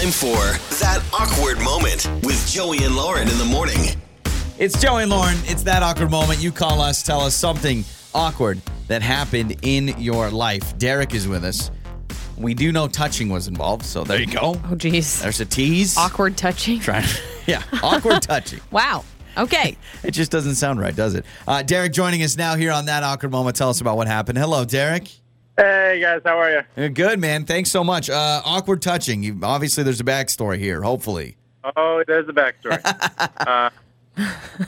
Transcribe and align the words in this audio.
Time 0.00 0.12
for 0.12 0.76
that 0.78 1.02
awkward 1.12 1.58
moment 1.62 2.08
with 2.24 2.48
Joey 2.48 2.84
and 2.84 2.96
Lauren 2.96 3.28
in 3.28 3.36
the 3.36 3.44
morning. 3.44 3.76
It's 4.58 4.80
Joey 4.80 5.02
and 5.02 5.10
Lauren. 5.10 5.36
It's 5.44 5.62
that 5.64 5.82
awkward 5.82 6.10
moment. 6.10 6.42
You 6.42 6.52
call 6.52 6.80
us, 6.80 7.02
tell 7.02 7.20
us 7.20 7.34
something 7.34 7.84
awkward 8.14 8.62
that 8.88 9.02
happened 9.02 9.56
in 9.60 9.88
your 9.98 10.30
life. 10.30 10.78
Derek 10.78 11.12
is 11.12 11.28
with 11.28 11.44
us. 11.44 11.70
We 12.38 12.54
do 12.54 12.72
know 12.72 12.88
touching 12.88 13.28
was 13.28 13.46
involved, 13.46 13.84
so 13.84 14.02
there 14.02 14.18
you 14.18 14.26
go. 14.26 14.58
Oh, 14.70 14.74
geez. 14.74 15.20
There's 15.20 15.40
a 15.40 15.44
tease. 15.44 15.98
Awkward 15.98 16.34
touching. 16.34 16.80
Trying, 16.80 17.04
yeah, 17.46 17.62
awkward 17.82 18.22
touching. 18.22 18.60
Wow. 18.70 19.04
Okay. 19.36 19.76
It 20.02 20.12
just 20.12 20.32
doesn't 20.32 20.54
sound 20.54 20.80
right, 20.80 20.96
does 20.96 21.14
it? 21.14 21.26
Uh, 21.46 21.62
Derek 21.62 21.92
joining 21.92 22.22
us 22.22 22.38
now 22.38 22.54
here 22.56 22.72
on 22.72 22.86
that 22.86 23.02
awkward 23.02 23.32
moment. 23.32 23.54
Tell 23.54 23.68
us 23.68 23.82
about 23.82 23.98
what 23.98 24.06
happened. 24.06 24.38
Hello, 24.38 24.64
Derek. 24.64 25.10
Hey 25.60 26.00
guys, 26.00 26.22
how 26.24 26.38
are 26.38 26.50
you? 26.50 26.84
Uh, 26.84 26.88
Good 26.88 27.20
man. 27.20 27.44
Thanks 27.44 27.70
so 27.70 27.84
much. 27.84 28.08
Uh, 28.08 28.40
awkward 28.46 28.80
touching. 28.80 29.22
You, 29.22 29.38
obviously, 29.42 29.84
there's 29.84 30.00
a 30.00 30.04
backstory 30.04 30.56
here. 30.56 30.80
Hopefully. 30.80 31.36
Oh, 31.76 32.02
there's 32.06 32.26
a 32.30 32.32
backstory. 32.32 32.80
uh, 33.46 33.68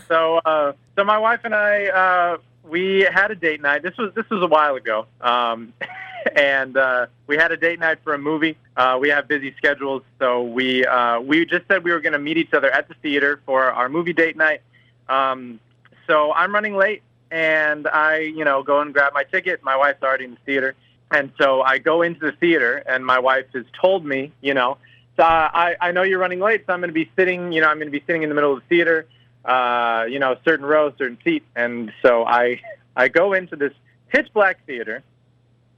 so, 0.06 0.36
uh, 0.45 0.74
so 0.95 1.05
my 1.05 1.16
wife 1.16 1.41
and 1.45 1.55
I, 1.55 1.86
uh, 1.86 2.38
we 2.62 3.09
had 3.10 3.30
a 3.30 3.34
date 3.34 3.62
night. 3.62 3.83
This 3.83 3.97
was 3.97 4.12
this 4.14 4.28
was 4.28 4.42
a 4.42 4.47
while 4.47 4.74
ago, 4.74 5.06
um, 5.23 5.73
and 6.36 6.77
uh, 6.77 7.06
we 7.27 7.38
had 7.38 7.52
a 7.52 7.56
date 7.56 7.80
night 7.80 8.00
for 8.05 8.12
a 8.12 8.19
movie. 8.19 8.59
Uh, 8.77 8.98
we 9.00 9.09
have 9.09 9.27
busy 9.27 9.55
schedules, 9.56 10.02
so 10.19 10.42
we 10.42 10.84
uh, 10.84 11.20
we 11.20 11.47
just 11.47 11.66
said 11.69 11.84
we 11.84 11.92
were 11.92 12.00
going 12.00 12.12
to 12.12 12.19
meet 12.19 12.36
each 12.36 12.52
other 12.52 12.70
at 12.70 12.88
the 12.88 12.95
theater 13.00 13.41
for 13.47 13.64
our 13.64 13.88
movie 13.88 14.12
date 14.12 14.36
night. 14.36 14.61
Um, 15.09 15.59
so 16.06 16.34
I'm 16.34 16.52
running 16.52 16.77
late, 16.77 17.00
and 17.32 17.88
I, 17.88 18.18
you 18.18 18.45
know, 18.45 18.62
go 18.62 18.80
and 18.80 18.92
grab 18.92 19.14
my 19.14 19.24
ticket. 19.24 19.64
My 19.64 19.77
wife's 19.77 20.02
already 20.02 20.27
in 20.27 20.32
the 20.32 20.41
theater, 20.45 20.74
and 21.10 21.32
so 21.41 21.62
I 21.62 21.78
go 21.78 22.02
into 22.02 22.20
the 22.20 22.32
theater, 22.32 22.77
and 22.86 23.05
my 23.05 23.18
wife 23.18 23.46
has 23.55 23.64
told 23.80 24.05
me, 24.05 24.32
you 24.42 24.55
know, 24.55 24.77
so 25.16 25.24
I, 25.24 25.74
I 25.80 25.92
know 25.92 26.02
you're 26.02 26.18
running 26.18 26.41
late, 26.41 26.64
so 26.66 26.72
I'm 26.72 26.80
going 26.80 26.91
to 26.91 26.95
be 26.95 27.10
sitting, 27.16 27.52
you 27.52 27.60
know, 27.60 27.68
I'm 27.68 27.78
going 27.78 27.88
to 27.88 27.98
be 27.98 28.05
sitting 28.06 28.22
in 28.22 28.28
the 28.28 28.34
middle 28.34 28.52
of 28.52 28.60
the 28.60 28.66
theater, 28.68 29.06
uh, 29.44 30.05
you 30.08 30.19
know, 30.19 30.36
certain 30.44 30.66
row, 30.66 30.92
certain 30.97 31.19
seat, 31.24 31.42
and 31.56 31.91
so 32.02 32.24
I, 32.24 32.61
I 32.94 33.08
go 33.08 33.33
into 33.33 33.56
this 33.56 33.72
pitch 34.11 34.28
black 34.34 34.64
theater, 34.67 35.02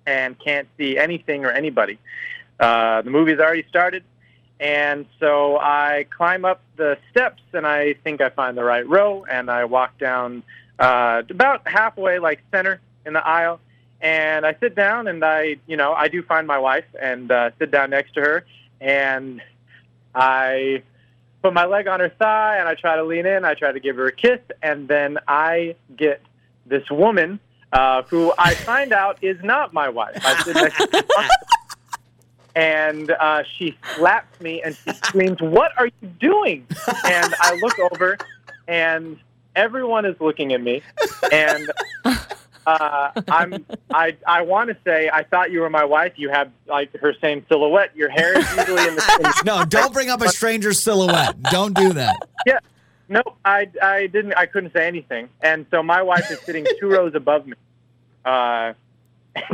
and 0.06 0.39
can't 0.39 0.68
see 0.77 0.98
anything 0.98 1.44
or 1.44 1.50
anybody. 1.50 1.98
Uh, 2.61 3.00
the 3.02 3.11
movie's 3.11 3.39
already 3.39 3.64
started, 3.68 4.02
and 4.61 5.06
so 5.18 5.56
I 5.58 6.06
climb 6.14 6.44
up 6.44 6.61
the 6.77 6.98
steps, 7.11 7.42
and 7.52 7.66
I 7.66 7.94
think 8.05 8.20
I 8.20 8.28
find 8.28 8.56
the 8.56 8.64
right 8.64 8.86
row, 8.86 9.24
and 9.24 9.50
I 9.50 9.64
walk 9.64 9.98
down 9.98 10.42
uh, 10.78 11.22
about 11.30 11.67
halfway, 11.67 12.19
like 12.19 12.41
center 12.50 12.80
in 13.06 13.12
the 13.12 13.27
aisle, 13.27 13.61
and 14.00 14.44
I 14.44 14.55
sit 14.61 14.75
down, 14.75 15.08
and 15.08 15.25
I, 15.25 15.56
you 15.67 15.77
know, 15.77 15.92
I 15.92 16.08
do 16.08 16.22
find 16.22 16.47
my 16.47 16.58
wife, 16.58 16.84
and 17.00 17.30
uh, 17.30 17.50
sit 17.58 17.70
down 17.70 17.91
next 17.91 18.14
to 18.14 18.20
her, 18.20 18.44
and 18.80 19.41
I 20.14 20.83
put 21.42 21.52
my 21.52 21.67
leg 21.67 21.89
on 21.89 22.00
her 22.00 22.08
thigh, 22.08 22.58
and 22.58 22.69
I 22.69 22.75
try 22.75 22.97
to 22.97 23.05
lean 23.05 23.27
in, 23.27 23.45
I 23.45 23.55
try 23.55 23.72
to 23.72 23.80
give 23.80 23.97
her 23.97 24.06
a 24.06 24.12
kiss, 24.12 24.41
and 24.62 24.89
then 24.89 25.19
I 25.28 25.77
get 25.97 26.22
this 26.67 26.89
woman 26.91 27.41
uh, 27.72 28.02
who 28.02 28.33
I 28.39 28.55
find 28.55 28.92
out 28.92 29.19
is 29.22 29.42
not 29.42 29.72
my 29.72 29.89
wife. 29.89 30.17
I 30.25 30.42
sit 30.42 30.55
next 30.55 30.78
to 30.78 31.05
her, 31.17 31.28
and 32.55 33.11
uh, 33.11 33.42
she 33.56 33.77
slaps 33.97 34.41
me 34.41 34.62
and 34.62 34.77
she 34.77 34.92
screams, 34.92 35.41
"What 35.41 35.72
are 35.77 35.86
you 35.86 36.08
doing?" 36.20 36.67
And 37.05 37.34
I 37.41 37.58
look 37.61 37.78
over, 37.78 38.17
and 38.69 39.19
everyone 39.56 40.05
is 40.05 40.16
looking 40.20 40.52
at 40.52 40.60
me, 40.60 40.83
and 41.33 41.70
uh, 42.66 43.10
I'm 43.28 43.64
I 43.92 44.16
I 44.27 44.42
want 44.42 44.70
to 44.70 44.77
say 44.84 45.11
I 45.12 45.22
thought 45.24 45.50
you 45.50 45.61
were 45.61 45.70
my 45.70 45.84
wife. 45.84 46.12
You 46.16 46.30
have 46.30 46.50
like 46.66 46.94
her 46.98 47.14
same 47.20 47.44
silhouette. 47.48 47.94
Your 47.96 48.08
hair 48.08 48.38
is 48.38 48.56
usually 48.56 48.88
in 48.88 48.96
the, 48.96 49.20
in 49.20 49.33
No, 49.46 49.64
don't 49.64 49.92
bring 49.92 50.11
up 50.11 50.20
a 50.22 50.28
stranger's 50.28 50.83
silhouette. 50.83 51.41
Don't 51.42 51.74
do 51.74 51.92
that. 51.94 52.28
yeah. 52.46 52.58
No, 53.08 53.22
I 53.44 53.69
I 53.83 54.06
didn't. 54.06 54.33
I 54.34 54.46
couldn't 54.46 54.72
say 54.72 54.86
anything, 54.86 55.28
and 55.42 55.66
so 55.70 55.83
my 55.83 56.00
wife 56.02 56.30
is 56.30 56.41
sitting 56.41 56.66
two 56.80 56.89
rows 56.89 57.14
above 57.14 57.46
me. 57.46 57.55
Uh, 58.24 58.73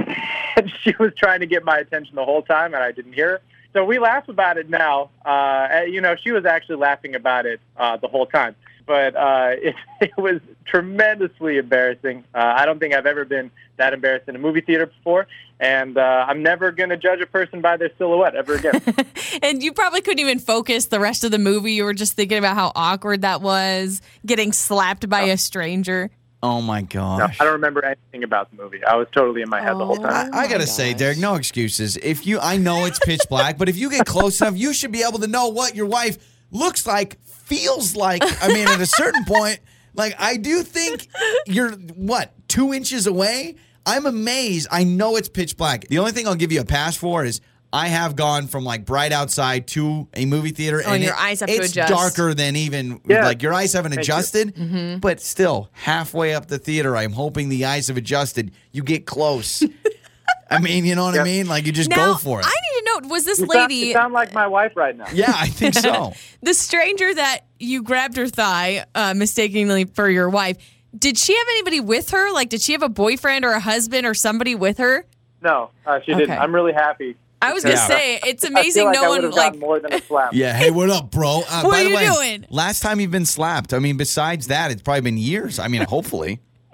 and 0.56 0.72
she 0.82 0.94
was 1.00 1.12
trying 1.16 1.40
to 1.40 1.46
get 1.46 1.64
my 1.64 1.78
attention 1.78 2.14
the 2.14 2.24
whole 2.24 2.42
time, 2.42 2.74
and 2.74 2.82
I 2.82 2.92
didn't 2.92 3.14
hear 3.14 3.28
her. 3.28 3.40
So 3.72 3.84
we 3.84 3.98
laugh 3.98 4.28
about 4.28 4.58
it 4.58 4.68
now. 4.68 5.10
Uh, 5.24 5.82
you 5.88 6.00
know, 6.00 6.16
she 6.22 6.32
was 6.32 6.44
actually 6.44 6.76
laughing 6.76 7.14
about 7.14 7.46
it 7.46 7.60
uh, 7.76 7.96
the 7.96 8.08
whole 8.08 8.26
time, 8.26 8.54
but 8.90 9.14
uh, 9.14 9.50
it, 9.62 9.76
it 10.00 10.16
was 10.18 10.40
tremendously 10.66 11.58
embarrassing. 11.58 12.24
Uh, 12.34 12.38
I 12.56 12.66
don't 12.66 12.80
think 12.80 12.92
I've 12.92 13.06
ever 13.06 13.24
been 13.24 13.52
that 13.76 13.92
embarrassed 13.92 14.28
in 14.28 14.34
a 14.34 14.38
movie 14.40 14.60
theater 14.62 14.86
before, 14.86 15.28
and 15.60 15.96
uh, 15.96 16.26
I'm 16.28 16.42
never 16.42 16.72
going 16.72 16.90
to 16.90 16.96
judge 16.96 17.20
a 17.20 17.26
person 17.26 17.60
by 17.60 17.76
their 17.76 17.90
silhouette 17.98 18.34
ever 18.34 18.54
again. 18.56 18.82
and 19.44 19.62
you 19.62 19.72
probably 19.72 20.00
couldn't 20.00 20.18
even 20.18 20.40
focus 20.40 20.86
the 20.86 20.98
rest 20.98 21.22
of 21.22 21.30
the 21.30 21.38
movie. 21.38 21.72
You 21.74 21.84
were 21.84 21.94
just 21.94 22.14
thinking 22.14 22.36
about 22.38 22.56
how 22.56 22.72
awkward 22.74 23.22
that 23.22 23.42
was, 23.42 24.02
getting 24.26 24.52
slapped 24.52 25.08
by 25.08 25.22
a 25.22 25.36
stranger. 25.38 26.10
Oh 26.42 26.60
my 26.60 26.80
No, 26.80 26.86
gosh. 26.88 27.36
I 27.40 27.44
don't 27.44 27.52
remember 27.52 27.84
anything 27.84 28.24
about 28.24 28.50
the 28.50 28.60
movie. 28.60 28.82
I 28.84 28.96
was 28.96 29.06
totally 29.12 29.42
in 29.42 29.48
my 29.50 29.60
head 29.62 29.74
the 29.74 29.86
whole 29.86 30.00
Oh. 30.00 30.02
time. 30.02 30.34
I, 30.34 30.40
I 30.40 30.44
gotta 30.48 30.60
my 30.60 30.64
say. 30.64 30.94
Derek, 30.94 31.18
no 31.18 31.34
excuses. 31.36 31.96
If 31.98 32.26
you, 32.26 32.40
I 32.40 32.56
know 32.56 32.86
it's 32.86 32.98
pitch 32.98 33.20
black, 33.28 33.56
but 33.56 33.68
if 33.68 33.76
you 33.76 33.88
get 33.90 34.04
close 34.06 34.40
enough, 34.40 34.56
you 34.56 34.72
should 34.72 34.90
be 34.90 35.02
able 35.06 35.18
to 35.20 35.26
know 35.28 35.48
what 35.48 35.76
your 35.76 35.84
wife 35.86 36.16
looks 36.50 36.86
like, 36.86 37.18
feels 37.56 37.96
like. 37.96 38.22
I 38.42 38.48
mean, 38.48 38.66
at 38.68 38.80
a 38.80 38.86
certain 38.86 39.24
point, 39.24 39.58
like 39.94 40.14
I 40.18 40.36
do 40.36 40.62
think 40.62 41.08
you're 41.46 41.72
what 41.72 42.32
two 42.48 42.72
inches 42.72 43.06
away. 43.06 43.56
I'm 43.86 44.06
amazed. 44.06 44.68
I 44.70 44.84
know 44.84 45.16
it's 45.16 45.28
pitch 45.28 45.56
black. 45.56 45.86
The 45.88 45.98
only 45.98 46.12
thing 46.12 46.26
I'll 46.28 46.34
give 46.34 46.52
you 46.52 46.60
a 46.60 46.64
pass 46.64 46.96
for 46.96 47.24
is. 47.24 47.40
I 47.72 47.86
have 47.86 48.16
gone 48.16 48.48
from 48.48 48.64
like 48.64 48.84
bright 48.84 49.12
outside 49.12 49.68
to 49.68 50.08
a 50.14 50.26
movie 50.26 50.50
theater, 50.50 50.82
Oh, 50.84 50.92
and 50.92 51.04
your 51.04 51.14
eyes 51.14 51.38
have 51.38 51.48
to 51.48 51.54
it's 51.54 51.70
adjust. 51.70 51.88
darker 52.16 52.34
than 52.34 52.56
even 52.56 53.00
Yeah. 53.06 53.24
like 53.24 53.44
your 53.44 53.54
eyes 53.54 53.74
haven't 53.74 53.96
adjusted. 53.96 54.56
Mm-hmm. 54.56 54.98
But 54.98 55.20
still, 55.20 55.70
halfway 55.70 56.34
up 56.34 56.46
the 56.48 56.58
theater, 56.58 56.96
I'm 56.96 57.12
hoping 57.12 57.48
the 57.48 57.66
eyes 57.66 57.86
have 57.86 57.96
adjusted. 57.96 58.50
You 58.72 58.82
get 58.82 59.06
close. 59.06 59.62
I 60.50 60.58
mean, 60.58 60.84
you 60.84 60.96
know 60.96 61.04
what 61.04 61.16
I 61.16 61.22
mean? 61.22 61.46
Like 61.46 61.64
you 61.64 61.70
just 61.70 61.90
now, 61.90 62.14
go 62.14 62.14
for 62.16 62.40
it. 62.40 62.46
I 62.46 62.50
need 62.50 62.80
to 62.80 63.02
know 63.04 63.08
was 63.08 63.24
this 63.24 63.38
You 63.38 63.46
sound, 63.46 63.70
lady, 63.70 63.86
you 63.86 63.92
sound 63.92 64.14
like 64.14 64.34
my 64.34 64.48
wife 64.48 64.72
right 64.74 64.96
now. 64.96 65.06
yeah, 65.12 65.32
I 65.32 65.46
think 65.46 65.74
so. 65.74 66.12
the 66.42 66.54
stranger 66.54 67.12
that 67.14 67.40
you 67.58 67.82
grabbed 67.82 68.16
her 68.16 68.28
thigh 68.28 68.84
uh, 68.94 69.14
mistakenly 69.14 69.84
for 69.84 70.08
your 70.08 70.28
wife, 70.30 70.56
did 70.96 71.16
she 71.18 71.36
have 71.36 71.46
anybody 71.52 71.80
with 71.80 72.10
her? 72.10 72.32
Like, 72.32 72.48
did 72.48 72.60
she 72.62 72.72
have 72.72 72.82
a 72.82 72.88
boyfriend 72.88 73.44
or 73.44 73.52
a 73.52 73.60
husband 73.60 74.06
or 74.06 74.14
somebody 74.14 74.54
with 74.54 74.78
her? 74.78 75.04
No, 75.42 75.70
uh, 75.86 76.00
she 76.04 76.12
didn't. 76.12 76.30
Okay. 76.32 76.36
I'm 76.36 76.54
really 76.54 76.72
happy. 76.72 77.16
I 77.42 77.52
was 77.54 77.62
gonna 77.62 77.76
Yeah. 77.76 77.86
say 77.86 78.20
it's 78.26 78.44
I 78.44 78.48
feel 78.48 78.58
amazing 78.58 78.84
like 78.86 78.94
no 78.94 79.04
I 79.04 79.08
one 79.08 79.30
like 79.30 79.58
more 79.58 79.78
than 79.80 79.92
a 79.94 80.00
slap. 80.02 80.34
yeah. 80.34 80.52
Hey, 80.52 80.70
what 80.70 80.90
up, 80.90 81.10
bro? 81.10 81.42
Uh, 81.48 81.62
What 81.62 81.70
by 81.72 81.80
are 81.80 81.84
the 81.84 81.88
you 81.90 81.96
way, 81.96 82.06
doing? 82.06 82.46
last 82.50 82.80
time 82.82 83.00
you've 83.00 83.10
been 83.10 83.24
slapped. 83.24 83.72
I 83.72 83.78
mean, 83.78 83.96
besides 83.96 84.48
that, 84.48 84.70
it's 84.70 84.82
probably 84.82 85.00
been 85.02 85.16
years. 85.16 85.58
I 85.58 85.68
mean, 85.68 85.82
hopefully. 85.82 86.40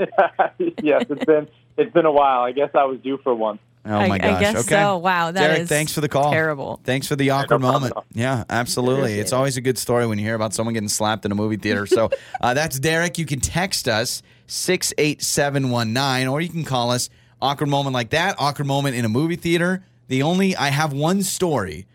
yes, 0.83 1.04
it's 1.09 1.25
been 1.25 1.48
it's 1.77 1.93
been 1.93 2.06
a 2.06 2.12
while. 2.12 2.41
I 2.43 2.53
guess 2.53 2.71
I 2.75 2.84
was 2.84 2.98
due 3.00 3.19
for 3.22 3.34
one. 3.34 3.59
Oh 3.89 3.97
I- 3.99 4.09
my 4.09 4.15
I 4.17 4.19
gosh. 4.19 4.41
guess 4.41 4.57
okay. 4.61 4.69
so. 4.83 4.99
Wow, 4.99 5.31
that 5.31 5.41
Derek, 5.41 5.61
is 5.63 5.69
thanks 5.69 5.93
for 5.93 6.01
the 6.01 6.09
call. 6.09 6.33
terrible. 6.33 6.81
Thanks 6.85 7.07
for 7.07 7.17
the 7.17 7.31
awkward 7.31 7.61
problem 7.61 7.83
moment. 7.91 7.95
Yeah, 8.13 8.45
absolutely. 8.51 9.19
It's 9.21 9.33
always 9.33 9.57
a 9.57 9.61
good 9.61 9.79
story 9.79 10.07
when 10.07 10.19
you 10.19 10.25
hear 10.25 10.35
about 10.35 10.55
someone 10.55 10.75
getting 10.75 10.89
slapped 10.89 11.25
in 11.25 11.33
a 11.33 11.35
movie 11.35 11.57
theater. 11.57 11.87
So 11.87 12.11
uh, 12.41 12.55
that's 12.55 12.79
Derek. 12.79 13.19
You 13.19 13.27
can 13.27 13.41
text 13.41 13.89
us 13.89 14.23
68719 14.47 16.29
or 16.29 16.41
you 16.41 16.49
can 16.49 16.65
call 16.65 16.91
us 16.91 17.09
awkward 17.41 17.69
moment 17.69 17.95
like 17.95 18.11
that, 18.11 18.37
awkward 18.39 18.67
moment 18.67 18.97
in 18.97 19.05
a 19.05 19.09
movie 19.09 19.37
theater. 19.37 19.83
The 20.09 20.23
only 20.23 20.57
I 20.57 20.69
have 20.69 20.93
one 20.93 21.23
story. 21.23 21.87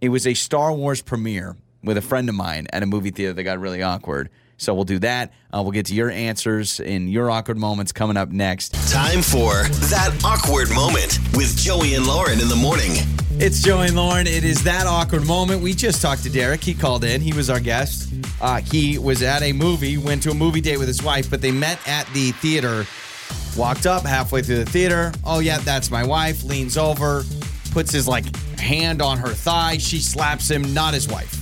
It 0.00 0.10
was 0.10 0.26
a 0.26 0.34
Star 0.34 0.72
Wars 0.72 1.02
premiere 1.02 1.56
with 1.82 1.96
a 1.96 2.02
friend 2.02 2.28
of 2.28 2.34
mine 2.34 2.66
at 2.72 2.82
a 2.82 2.86
movie 2.86 3.10
theater 3.10 3.32
that 3.32 3.42
got 3.42 3.58
really 3.58 3.82
awkward. 3.82 4.30
So 4.58 4.74
we'll 4.74 4.84
do 4.84 4.98
that. 4.98 5.32
Uh, 5.54 5.62
we'll 5.62 5.70
get 5.72 5.86
to 5.86 5.94
your 5.94 6.10
answers 6.10 6.80
in 6.80 7.08
your 7.08 7.30
awkward 7.30 7.56
moments 7.58 7.92
coming 7.92 8.16
up 8.16 8.28
next. 8.30 8.74
Time 8.90 9.22
for 9.22 9.62
that 9.88 10.20
awkward 10.24 10.68
moment 10.70 11.18
with 11.34 11.56
Joey 11.56 11.94
and 11.94 12.06
Lauren 12.06 12.40
in 12.40 12.48
the 12.48 12.56
morning. 12.56 12.90
It's 13.40 13.62
Joey 13.62 13.86
and 13.86 13.96
Lauren. 13.96 14.26
It 14.26 14.42
is 14.44 14.64
that 14.64 14.86
awkward 14.86 15.24
moment. 15.26 15.62
We 15.62 15.72
just 15.74 16.02
talked 16.02 16.24
to 16.24 16.30
Derek. 16.30 16.62
He 16.62 16.74
called 16.74 17.04
in. 17.04 17.20
He 17.20 17.32
was 17.32 17.48
our 17.50 17.60
guest. 17.60 18.12
Uh, 18.40 18.60
he 18.60 18.98
was 18.98 19.22
at 19.22 19.42
a 19.42 19.52
movie, 19.52 19.96
went 19.96 20.22
to 20.24 20.30
a 20.30 20.34
movie 20.34 20.60
date 20.60 20.76
with 20.78 20.88
his 20.88 21.02
wife, 21.04 21.30
but 21.30 21.40
they 21.40 21.52
met 21.52 21.78
at 21.88 22.06
the 22.12 22.32
theater. 22.32 22.84
Walked 23.56 23.86
up 23.86 24.02
halfway 24.04 24.42
through 24.42 24.64
the 24.64 24.70
theater. 24.70 25.12
Oh 25.24 25.38
yeah, 25.38 25.58
that's 25.58 25.90
my 25.90 26.04
wife. 26.04 26.42
Leans 26.44 26.76
over, 26.76 27.22
puts 27.72 27.92
his 27.92 28.06
like 28.08 28.24
hand 28.58 29.00
on 29.02 29.18
her 29.18 29.28
thigh. 29.28 29.78
She 29.78 29.98
slaps 30.00 30.50
him. 30.50 30.74
Not 30.74 30.94
his 30.94 31.08
wife. 31.08 31.32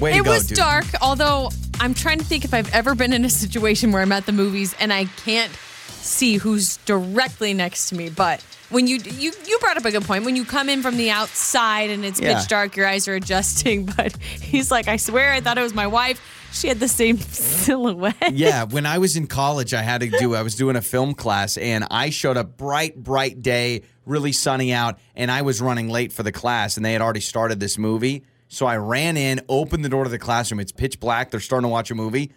Way 0.00 0.12
to 0.12 0.18
It 0.18 0.24
go, 0.24 0.30
was 0.32 0.46
dude. 0.46 0.58
dark, 0.58 0.84
although 1.00 1.50
I'm 1.80 1.94
trying 1.94 2.18
to 2.18 2.24
think 2.24 2.44
if 2.44 2.54
I've 2.54 2.72
ever 2.74 2.94
been 2.94 3.12
in 3.12 3.24
a 3.24 3.30
situation 3.30 3.92
where 3.92 4.02
I'm 4.02 4.12
at 4.12 4.26
the 4.26 4.32
movies 4.32 4.74
and 4.80 4.92
I 4.92 5.04
can't 5.24 5.52
see 5.88 6.36
who's 6.36 6.78
directly 6.78 7.52
next 7.54 7.90
to 7.90 7.94
me. 7.96 8.08
But 8.08 8.44
when 8.70 8.86
you 8.86 8.96
you 8.96 9.32
you 9.46 9.58
brought 9.60 9.76
up 9.76 9.84
a 9.84 9.90
good 9.90 10.04
point. 10.04 10.24
When 10.24 10.36
you 10.36 10.44
come 10.44 10.68
in 10.68 10.82
from 10.82 10.96
the 10.96 11.10
outside 11.10 11.90
and 11.90 12.04
it's 12.04 12.20
Yeah. 12.20 12.38
pitch 12.38 12.48
dark, 12.48 12.76
your 12.76 12.86
eyes 12.86 13.06
are 13.08 13.14
adjusting. 13.14 13.86
But 13.96 14.16
he's 14.16 14.70
like, 14.70 14.88
I 14.88 14.96
swear, 14.96 15.32
I 15.32 15.40
thought 15.40 15.58
it 15.58 15.62
was 15.62 15.74
my 15.74 15.86
wife. 15.86 16.20
She 16.52 16.68
had 16.68 16.80
the 16.80 16.88
same 16.88 17.18
silhouette. 17.66 18.32
yeah, 18.32 18.64
when 18.64 18.86
I 18.86 18.98
was 18.98 19.16
in 19.16 19.26
college, 19.26 19.74
I 19.74 19.82
had 19.82 20.00
to 20.00 20.08
do. 20.08 20.34
I 20.34 20.42
was 20.42 20.54
doing 20.54 20.76
a 20.76 20.82
film 20.82 21.12
class, 21.14 21.56
and 21.58 21.84
I 21.90 22.08
showed 22.10 22.36
up 22.38 22.56
bright, 22.56 22.96
bright 22.96 23.42
day, 23.42 23.82
really 24.06 24.32
sunny 24.32 24.72
out, 24.72 24.98
and 25.14 25.30
I 25.30 25.42
was 25.42 25.60
running 25.60 25.88
late 25.90 26.12
for 26.12 26.22
the 26.22 26.32
class, 26.32 26.76
and 26.76 26.86
they 26.86 26.92
had 26.94 27.02
already 27.02 27.20
started 27.20 27.60
this 27.60 27.76
movie. 27.76 28.22
So 28.48 28.66
I 28.66 28.76
ran 28.76 29.16
in, 29.16 29.40
opened 29.48 29.84
the 29.84 29.88
door 29.88 30.04
to 30.04 30.10
the 30.10 30.18
classroom. 30.18 30.60
It's 30.60 30.72
pitch 30.72 31.00
black. 31.00 31.30
They're 31.30 31.40
starting 31.40 31.64
to 31.64 31.68
watch 31.68 31.90
a 31.90 31.94
movie. 31.94 32.32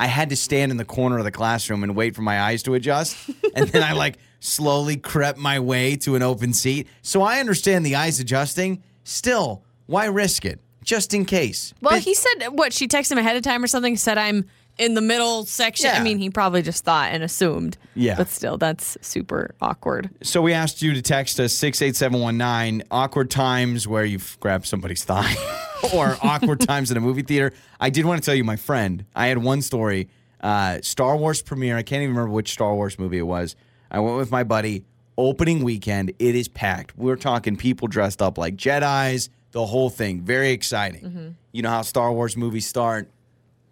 I 0.00 0.06
had 0.06 0.30
to 0.30 0.36
stand 0.36 0.72
in 0.72 0.78
the 0.78 0.84
corner 0.84 1.18
of 1.18 1.24
the 1.24 1.30
classroom 1.30 1.84
and 1.84 1.94
wait 1.94 2.16
for 2.16 2.22
my 2.22 2.40
eyes 2.40 2.62
to 2.64 2.74
adjust. 2.74 3.16
and 3.54 3.68
then 3.68 3.82
I 3.82 3.92
like 3.92 4.18
slowly 4.40 4.96
crept 4.96 5.38
my 5.38 5.60
way 5.60 5.96
to 5.96 6.16
an 6.16 6.22
open 6.22 6.52
seat. 6.52 6.88
So 7.02 7.22
I 7.22 7.38
understand 7.38 7.86
the 7.86 7.94
eyes 7.94 8.18
adjusting. 8.18 8.82
Still, 9.04 9.62
why 9.86 10.06
risk 10.06 10.44
it? 10.44 10.58
Just 10.82 11.14
in 11.14 11.24
case. 11.24 11.72
Well, 11.80 11.94
Bit- 11.94 12.02
he 12.02 12.14
said 12.14 12.48
what 12.48 12.72
she 12.72 12.88
texted 12.88 13.12
him 13.12 13.18
ahead 13.18 13.36
of 13.36 13.42
time 13.42 13.62
or 13.62 13.68
something. 13.68 13.96
Said 13.96 14.18
I'm 14.18 14.48
in 14.78 14.94
the 14.94 15.00
middle 15.00 15.44
section. 15.44 15.90
I 15.90 16.02
mean, 16.02 16.18
he 16.18 16.30
probably 16.30 16.62
just 16.62 16.84
thought 16.84 17.12
and 17.12 17.22
assumed. 17.22 17.76
Yeah. 17.94 18.16
But 18.16 18.28
still, 18.28 18.58
that's 18.58 18.96
super 19.00 19.54
awkward. 19.60 20.10
So 20.22 20.42
we 20.42 20.52
asked 20.52 20.82
you 20.82 20.94
to 20.94 21.02
text 21.02 21.38
us 21.38 21.52
68719 21.54 22.86
awkward 22.90 23.30
times 23.30 23.86
where 23.86 24.04
you've 24.04 24.38
grabbed 24.40 24.66
somebody's 24.66 25.04
thigh 25.04 25.34
or 25.94 26.16
awkward 26.22 26.60
times 26.68 26.90
in 26.90 26.96
a 26.96 27.00
movie 27.00 27.22
theater. 27.22 27.52
I 27.80 27.90
did 27.90 28.04
want 28.04 28.22
to 28.22 28.26
tell 28.26 28.34
you 28.34 28.44
my 28.44 28.56
friend. 28.56 29.04
I 29.14 29.26
had 29.26 29.38
one 29.38 29.62
story. 29.62 30.08
Uh, 30.40 30.80
Star 30.82 31.16
Wars 31.16 31.42
premiere. 31.42 31.76
I 31.76 31.82
can't 31.82 32.02
even 32.02 32.14
remember 32.16 32.32
which 32.32 32.50
Star 32.52 32.74
Wars 32.74 32.98
movie 32.98 33.18
it 33.18 33.22
was. 33.22 33.54
I 33.90 34.00
went 34.00 34.16
with 34.16 34.30
my 34.30 34.44
buddy. 34.44 34.84
Opening 35.18 35.62
weekend, 35.62 36.10
it 36.18 36.34
is 36.34 36.48
packed. 36.48 36.96
We're 36.96 37.16
talking 37.16 37.56
people 37.56 37.86
dressed 37.86 38.22
up 38.22 38.38
like 38.38 38.56
Jedi's, 38.56 39.28
the 39.52 39.66
whole 39.66 39.90
thing. 39.90 40.22
Very 40.22 40.50
exciting. 40.52 41.36
You 41.52 41.60
know 41.60 41.68
how 41.68 41.82
Star 41.82 42.10
Wars 42.12 42.34
movies 42.34 42.66
start? 42.66 43.10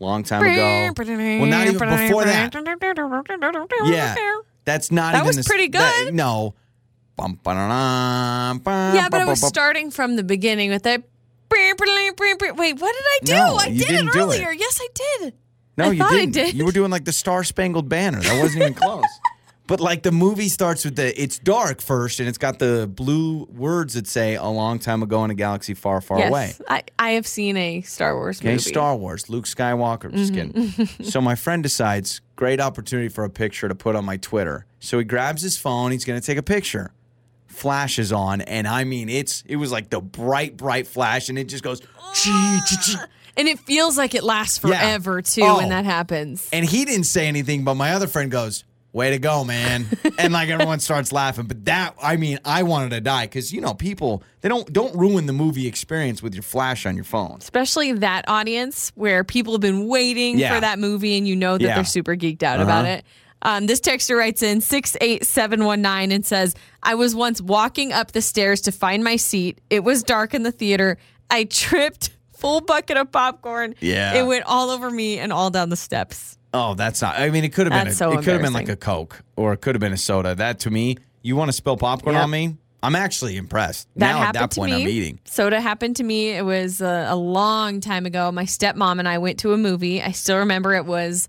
Long 0.01 0.23
time 0.25 0.43
ago. 0.43 0.93
Well, 0.97 1.47
not 1.47 1.67
even 1.67 1.79
before 1.79 2.25
that. 2.25 2.53
Yeah, 3.85 4.17
that's 4.65 4.91
not 4.91 5.13
That 5.13 5.19
even 5.19 5.27
was 5.27 5.37
the 5.37 5.45
pretty 5.45 5.69
that- 5.69 6.05
good. 6.07 6.15
no. 6.15 6.55
Ba-da-dum, 7.17 8.59
bum, 8.61 8.95
Yeah, 8.97 9.09
but 9.11 9.21
it 9.21 9.27
was 9.27 9.47
starting 9.47 9.91
from 9.91 10.17
the 10.17 10.23
beginning 10.25 10.71
with 10.71 10.85
that. 10.85 11.03
Wait, 11.51 11.75
what 11.79 11.87
did 11.87 12.79
I 12.79 13.19
do? 13.25 13.33
No, 13.35 13.57
I 13.57 13.69
did 13.69 13.83
it 13.91 14.01
do 14.01 14.09
it. 14.09 14.17
earlier. 14.17 14.53
Yes, 14.53 14.81
I 14.81 14.89
did. 14.95 15.35
No, 15.77 15.87
I 15.87 15.91
you 15.91 16.09
didn't. 16.09 16.33
did. 16.33 16.55
You 16.55 16.65
were 16.65 16.73
doing 16.73 16.91
like 16.91 17.05
the 17.05 17.13
Star 17.13 17.45
Spangled 17.45 17.89
Banner. 17.91 18.21
That 18.23 18.41
wasn't 18.41 18.63
even 18.63 18.75
close. 18.83 19.05
But 19.71 19.81
like 19.81 20.03
the 20.03 20.13
movie 20.13 20.49
starts 20.49 20.85
with 20.85 20.97
the 20.97 21.19
it's 21.23 21.39
dark 21.39 21.81
first, 21.81 22.21
and 22.21 22.29
it's 22.29 22.37
got 22.37 22.59
the 22.59 22.87
blue 22.93 23.45
words 23.47 23.95
that 23.95 24.07
say 24.07 24.35
"a 24.35 24.45
long 24.45 24.79
time 24.79 25.03
ago 25.03 25.25
in 25.25 25.31
a 25.31 25.35
galaxy 25.35 25.73
far, 25.75 26.01
far 26.03 26.19
yes, 26.19 26.29
away." 26.29 26.53
I, 26.69 26.83
I 26.99 27.11
have 27.13 27.27
seen 27.27 27.57
a 27.57 27.81
Star 27.81 28.15
Wars 28.17 28.41
Okay, 28.41 28.51
movie. 28.51 28.59
Star 28.63 28.95
Wars, 28.97 29.31
Luke 29.31 29.47
Skywalker. 29.47 30.13
Just 30.13 30.33
Mm-hmm. 30.33 30.71
kidding. 30.83 31.05
so 31.07 31.21
my 31.23 31.35
friend 31.37 31.63
decides, 31.63 32.21
great 32.37 32.61
opportunity 32.61 33.09
for 33.09 33.25
a 33.25 33.31
picture 33.31 33.69
to 33.69 33.75
put 33.75 33.97
on 33.97 34.05
my 34.05 34.17
Twitter. 34.19 34.67
So 34.81 34.99
he 34.99 35.05
grabs 35.05 35.41
his 35.43 35.57
phone. 35.57 35.93
He's 35.93 36.05
going 36.05 36.21
to 36.21 36.27
take 36.27 36.37
a 36.39 36.43
picture. 36.43 36.91
Flashes 37.47 38.13
on, 38.13 38.41
and 38.43 38.67
I 38.69 38.85
mean, 38.85 39.09
it's 39.09 39.43
it 39.47 39.57
was 39.57 39.71
like 39.73 39.91
the 39.91 40.01
bright, 40.01 40.57
bright 40.57 40.87
flash, 40.87 41.29
and 41.29 41.39
it 41.39 41.45
just 41.45 41.63
goes. 41.65 41.81
chee. 42.15 42.59
and 43.37 43.49
it 43.49 43.59
feels 43.61 43.97
like 43.99 44.15
it 44.15 44.23
lasts 44.25 44.61
Yeah. 44.65 44.71
forever 44.79 45.21
too 45.23 45.43
Oh. 45.45 45.57
when 45.59 45.69
that 45.71 45.85
happens. 45.85 46.49
And 46.53 46.65
he 46.65 46.85
didn't 46.85 47.05
say 47.07 47.27
anything, 47.27 47.65
but 47.65 47.75
my 47.75 47.93
other 47.93 48.07
friend 48.07 48.31
goes, 48.31 48.65
"Way 48.93 49.11
to 49.11 49.19
go, 49.19 49.45
man!" 49.45 49.87
and 50.19 50.33
like 50.33 50.49
everyone 50.49 50.81
starts 50.81 51.13
laughing. 51.13 51.47
But 51.47 51.65
that, 51.67 51.95
I 52.03 52.17
mean, 52.17 52.39
I 52.45 52.63
wanted 52.65 52.91
to 52.91 53.01
die 53.01 53.25
because 53.27 53.53
you 53.53 53.61
know 53.61 53.75
people 53.75 54.23
they 54.41 54.49
don't 54.49 54.73
don't 54.73 54.95
ruin 54.97 55.27
the 55.27 55.33
movie 55.33 55.67
experience 55.67 56.23
with 56.23 56.35
your 56.35 56.43
flash 56.43 56.87
on 56.87 56.95
your 56.97 57.05
phone. 57.05 57.39
Especially 57.41 57.93
that 57.93 58.25
audience 58.29 58.93
where 58.95 59.23
people 59.25 59.53
have 59.55 59.61
been 59.61 59.87
waiting 59.89 60.39
Yeah. 60.39 60.55
for 60.55 60.61
that 60.61 60.79
movie 60.79 61.17
and 61.19 61.27
you 61.29 61.37
know 61.37 61.59
that 61.59 61.65
Yeah. 61.65 61.75
they're 61.77 61.85
super 61.85 62.17
geeked 62.17 62.43
out 62.43 62.61
about 62.61 62.85
Uh-huh. 62.85 62.95
it. 62.95 63.05
Um, 63.43 63.67
this 63.67 63.81
texter 63.81 64.19
writes 64.19 64.43
in 64.43 64.61
68719 64.61 66.13
and 66.13 66.27
says, 66.27 66.55
I 66.83 66.95
was 66.95 67.15
once 67.15 67.41
walking 67.41 67.93
up 67.93 68.13
the 68.13 68.21
stairs 68.21 68.61
to 68.63 68.73
find 68.73 69.03
my 69.03 69.17
seat. 69.17 69.61
It 69.71 69.83
was 69.83 70.03
dark 70.03 70.35
in 70.35 70.43
the 70.43 70.53
theater. 70.53 70.99
I 71.31 71.45
tripped, 71.45 72.11
full 72.37 72.61
bucket 72.61 72.97
of 72.99 73.11
popcorn. 73.11 73.75
Yeah. 73.81 74.15
It 74.15 74.27
went 74.27 74.45
all 74.45 74.69
over 74.71 74.91
me 74.91 75.19
and 75.19 75.33
all 75.33 75.49
down 75.51 75.71
the 75.71 75.77
steps. 75.77 76.37
Oh, 76.53 76.75
that's 76.75 77.01
not. 77.03 77.19
I 77.19 77.31
mean, 77.31 77.45
it 77.45 77.53
could 77.53 77.71
have 77.71 77.85
been. 77.85 77.93
A, 77.93 77.95
so 77.95 78.13
it 78.13 78.17
could 78.25 78.33
have 78.35 78.43
been 78.43 78.53
like 78.53 78.69
a 78.69 78.77
Coke 78.77 79.23
or 79.37 79.53
it 79.53 79.59
could 79.61 79.75
have 79.75 79.81
been 79.81 79.93
a 79.93 79.97
soda. 79.97 80.35
That 80.35 80.61
to 80.61 80.71
me, 80.71 80.97
you 81.23 81.37
want 81.37 81.49
to 81.49 81.53
spill 81.53 81.77
popcorn 81.77 82.15
Yep. 82.17 82.25
on 82.25 82.31
me? 82.31 82.57
I'm 82.83 82.97
actually 82.97 83.37
impressed. 83.37 83.89
That 83.97 84.13
now 84.13 84.23
at 84.23 84.33
that 84.35 84.55
point, 84.55 84.73
me. 84.73 84.83
I'm 84.83 84.89
eating. 84.89 85.21
Soda 85.27 85.61
happened 85.61 85.97
to 85.97 86.03
me. 86.03 86.31
It 86.31 86.45
was 86.45 86.81
a, 86.81 87.07
a 87.11 87.15
long 87.17 87.81
time 87.81 88.07
ago. 88.07 88.33
My 88.33 88.45
stepmom 88.45 88.99
and 88.99 89.07
I 89.07 89.19
went 89.19 89.39
to 89.41 89.53
a 89.53 89.59
movie. 89.59 90.03
I 90.03 90.13
still 90.13 90.39
remember 90.39 90.73
it 90.75 90.87
was, 90.87 91.29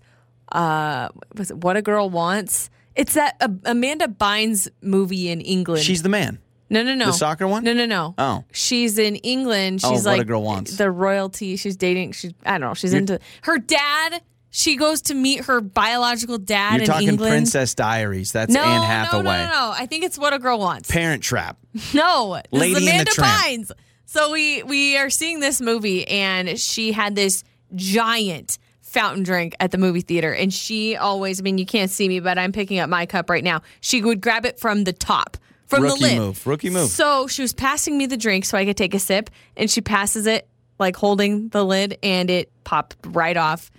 uh, 0.50 1.08
was 1.36 1.50
it 1.50 1.58
What 1.58 1.76
a 1.76 1.82
Girl 1.82 2.08
Wants? 2.10 2.70
It's 2.96 3.14
that 3.14 3.36
uh, 3.40 3.48
Amanda 3.66 4.08
Bynes 4.08 4.68
movie 4.80 5.28
in 5.30 5.40
England. 5.42 5.82
She's 5.82 6.02
the 6.02 6.08
man. 6.08 6.38
no, 6.70 6.82
no, 6.82 6.94
no. 6.94 7.06
the 7.06 7.12
soccer 7.12 7.46
one? 7.46 7.64
No, 7.64 7.74
no, 7.74 7.84
no. 7.86 8.14
Oh. 8.18 8.44
She's 8.52 8.98
in 8.98 9.16
England. 9.16 9.80
Oh, 9.84 9.92
She's 9.92 10.04
What 10.06 10.20
a 10.20 10.24
Girl 10.24 10.42
Wants. 10.42 10.76
the 10.78 10.90
royalty. 10.90 11.56
She's 11.56 11.76
dating. 11.76 12.12
She's 12.12 12.32
I 12.46 12.52
don't 12.52 12.68
know. 12.68 12.74
She's 12.74 12.92
You're- 12.92 13.00
into 13.02 13.20
her 13.42 13.58
dad. 13.58 14.22
She 14.54 14.76
goes 14.76 15.00
to 15.02 15.14
meet 15.14 15.46
her 15.46 15.62
biological 15.62 16.36
dad 16.36 16.74
You're 16.74 16.82
in 16.82 16.86
talking 16.86 17.08
England. 17.08 17.32
Princess 17.32 17.74
Diaries. 17.74 18.32
That's 18.32 18.52
no, 18.52 18.60
Anne 18.60 18.82
Hathaway. 18.82 19.22
no, 19.22 19.44
no, 19.46 19.50
no. 19.50 19.72
I 19.74 19.86
think 19.86 20.04
it's 20.04 20.18
What 20.18 20.34
a 20.34 20.38
Girl 20.38 20.58
Wants. 20.58 20.90
Parent 20.90 21.22
Trap. 21.22 21.56
No, 21.94 22.38
this 22.50 22.60
Lady 22.60 22.84
is 22.84 22.88
Amanda. 22.88 23.10
Bynes. 23.12 23.70
So 24.04 24.30
we 24.30 24.62
we 24.62 24.98
are 24.98 25.08
seeing 25.08 25.40
this 25.40 25.62
movie, 25.62 26.06
and 26.06 26.60
she 26.60 26.92
had 26.92 27.16
this 27.16 27.44
giant 27.74 28.58
fountain 28.82 29.22
drink 29.22 29.56
at 29.58 29.70
the 29.70 29.78
movie 29.78 30.02
theater, 30.02 30.34
and 30.34 30.52
she 30.52 30.96
always. 30.96 31.40
I 31.40 31.42
mean, 31.42 31.56
you 31.56 31.64
can't 31.64 31.90
see 31.90 32.06
me, 32.06 32.20
but 32.20 32.38
I'm 32.38 32.52
picking 32.52 32.78
up 32.78 32.90
my 32.90 33.06
cup 33.06 33.30
right 33.30 33.42
now. 33.42 33.62
She 33.80 34.02
would 34.02 34.20
grab 34.20 34.44
it 34.44 34.60
from 34.60 34.84
the 34.84 34.92
top. 34.92 35.38
From 35.64 35.84
Rookie 35.84 35.98
the 36.00 36.06
lid. 36.08 36.18
move. 36.18 36.46
Rookie 36.46 36.68
move. 36.68 36.90
So 36.90 37.26
she 37.26 37.40
was 37.40 37.54
passing 37.54 37.96
me 37.96 38.04
the 38.04 38.18
drink 38.18 38.44
so 38.44 38.58
I 38.58 38.66
could 38.66 38.76
take 38.76 38.92
a 38.92 38.98
sip, 38.98 39.30
and 39.56 39.70
she 39.70 39.80
passes 39.80 40.26
it 40.26 40.46
like 40.78 40.94
holding 40.94 41.48
the 41.48 41.64
lid, 41.64 41.96
and 42.02 42.28
it 42.28 42.52
popped 42.64 42.96
right 43.06 43.38
off. 43.38 43.70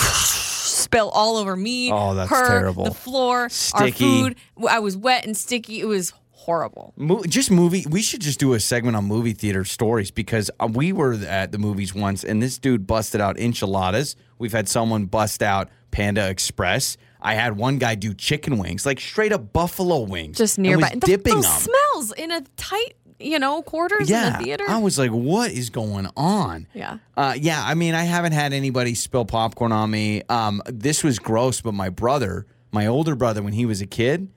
Spill 0.00 1.10
all 1.10 1.36
over 1.36 1.56
me. 1.56 1.90
Oh, 1.92 2.14
that's 2.14 2.30
her, 2.30 2.46
terrible. 2.46 2.84
The 2.84 2.94
floor, 2.94 3.48
Sticky. 3.48 3.84
our 3.84 3.90
food. 3.92 4.36
I 4.68 4.78
was 4.80 4.96
wet 4.96 5.24
and 5.26 5.36
sticky. 5.36 5.80
It 5.80 5.86
was 5.86 6.12
horrible. 6.30 6.92
Mo- 6.96 7.22
just 7.24 7.50
movie. 7.50 7.86
We 7.88 8.02
should 8.02 8.20
just 8.20 8.38
do 8.40 8.52
a 8.54 8.60
segment 8.60 8.96
on 8.96 9.04
movie 9.04 9.32
theater 9.32 9.64
stories 9.64 10.10
because 10.10 10.50
uh, 10.60 10.68
we 10.72 10.92
were 10.92 11.14
at 11.14 11.52
the 11.52 11.58
movies 11.58 11.94
once, 11.94 12.24
and 12.24 12.42
this 12.42 12.58
dude 12.58 12.86
busted 12.86 13.20
out 13.20 13.38
enchiladas. 13.38 14.16
We've 14.38 14.52
had 14.52 14.68
someone 14.68 15.06
bust 15.06 15.42
out 15.42 15.68
Panda 15.92 16.28
Express. 16.28 16.96
I 17.24 17.34
had 17.34 17.56
one 17.56 17.78
guy 17.78 17.94
do 17.94 18.12
chicken 18.14 18.58
wings, 18.58 18.84
like 18.84 18.98
straight 18.98 19.32
up 19.32 19.52
buffalo 19.52 20.00
wings, 20.00 20.36
just 20.36 20.58
and 20.58 20.66
nearby. 20.66 20.90
was 20.92 21.00
The- 21.00 21.06
dipping 21.06 21.34
those 21.34 21.44
them. 21.44 21.72
smells 21.92 22.12
in 22.12 22.32
a 22.32 22.40
tight, 22.56 22.94
you 23.22 23.38
know, 23.38 23.62
quarters 23.62 24.10
in 24.10 24.14
yeah, 24.16 24.38
the 24.38 24.44
theater. 24.44 24.64
I 24.68 24.78
was 24.78 24.98
like, 24.98 25.10
"What 25.10 25.50
is 25.50 25.70
going 25.70 26.08
on?" 26.16 26.66
Yeah. 26.74 26.98
uh, 27.16 27.34
yeah. 27.38 27.62
I 27.64 27.74
mean, 27.74 27.94
I 27.94 28.04
haven't 28.04 28.32
had 28.32 28.52
anybody 28.52 28.94
spill 28.94 29.24
popcorn 29.24 29.72
on 29.72 29.90
me. 29.90 30.22
Um, 30.28 30.62
this 30.66 31.02
was 31.02 31.18
gross, 31.18 31.60
but 31.60 31.72
my 31.72 31.88
brother, 31.88 32.46
my 32.70 32.86
older 32.86 33.14
brother, 33.14 33.42
when 33.42 33.52
he 33.52 33.66
was 33.66 33.80
a 33.80 33.86
kid, 33.86 34.28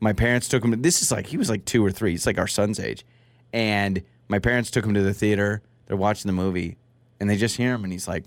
my 0.00 0.12
parents 0.12 0.48
took 0.48 0.64
him. 0.64 0.70
To, 0.72 0.76
this 0.76 1.02
is 1.02 1.10
like 1.10 1.26
he 1.26 1.36
was 1.36 1.48
like 1.48 1.64
two 1.64 1.84
or 1.84 1.90
three. 1.90 2.14
It's 2.14 2.26
like 2.26 2.38
our 2.38 2.46
son's 2.46 2.78
age, 2.78 3.04
and 3.52 4.02
my 4.28 4.38
parents 4.38 4.70
took 4.70 4.84
him 4.84 4.94
to 4.94 5.02
the 5.02 5.14
theater. 5.14 5.62
They're 5.86 5.96
watching 5.96 6.28
the 6.28 6.32
movie, 6.34 6.76
and 7.20 7.28
they 7.28 7.36
just 7.36 7.56
hear 7.56 7.74
him, 7.74 7.84
and 7.84 7.92
he's 7.92 8.08
like, 8.08 8.26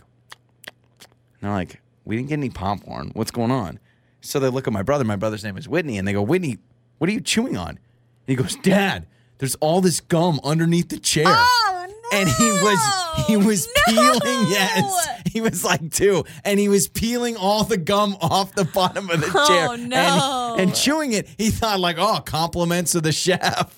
and 0.67 1.41
they're 1.41 1.51
like, 1.51 1.81
"We 2.05 2.15
didn't 2.15 2.29
get 2.29 2.35
any 2.35 2.49
popcorn. 2.49 3.11
What's 3.13 3.31
going 3.31 3.51
on?" 3.51 3.79
So 4.21 4.39
they 4.39 4.49
look 4.49 4.67
at 4.67 4.73
my 4.73 4.83
brother. 4.83 5.03
My 5.03 5.15
brother's 5.15 5.43
name 5.43 5.57
is 5.57 5.67
Whitney, 5.69 5.97
and 5.97 6.07
they 6.07 6.13
go, 6.13 6.21
"Whitney, 6.21 6.57
what 6.97 7.09
are 7.09 7.13
you 7.13 7.21
chewing 7.21 7.57
on?" 7.57 7.69
And 7.69 7.79
he 8.25 8.35
goes, 8.35 8.55
"Dad, 8.55 9.05
there's 9.39 9.55
all 9.55 9.81
this 9.81 9.99
gum 10.01 10.39
underneath 10.43 10.89
the 10.89 10.99
chair." 10.99 11.25
Oh, 11.27 11.87
And 12.13 12.29
he 12.29 12.49
was 12.51 12.79
he 13.27 13.37
was 13.37 13.67
No! 13.89 13.93
peeling. 14.19 14.47
Yes, 14.49 15.07
he 15.31 15.41
was 15.41 15.63
like 15.65 15.91
two, 15.91 16.23
and 16.45 16.59
he 16.59 16.69
was 16.69 16.87
peeling 16.87 17.35
all 17.37 17.63
the 17.65 17.77
gum 17.77 18.15
off 18.21 18.53
the 18.55 18.63
bottom 18.65 19.09
of 19.09 19.19
the 19.21 19.31
Oh, 19.35 19.47
chair 19.47 19.73
and- 19.73 19.89
no. 19.89 20.55
and, 20.57 20.73
chewing 20.75 21.11
it. 21.13 21.27
He 21.37 21.49
thought 21.49 21.79
like, 21.79 21.97
"Oh, 21.99 22.19
compliments 22.25 22.95
of 22.95 23.03
the 23.03 23.11
chef." 23.11 23.73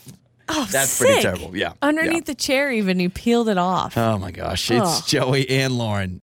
Oh, 0.52 0.68
That's 0.72 0.98
pretty 0.98 1.22
terrible. 1.22 1.56
Yeah, 1.56 1.74
Underneath 1.82 2.14
yeah. 2.28 2.34
the 2.34 2.36
chair, 2.36 2.72
even 2.72 3.00
he 3.00 3.08
peeled 3.08 3.50
it 3.50 3.60
off. 3.60 3.96
Oh 3.96 4.18
my 4.18 4.32
gosh, 4.32 4.72
it's 4.72 4.82
Oh. 4.84 5.04
Joey 5.06 5.48
and 5.48 5.78
Lauren. 5.78 6.18